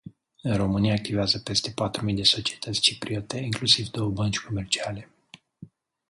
[0.41, 5.09] În România activează peste patru mii de societăți cipriote, inclusiv două bănci comerciale.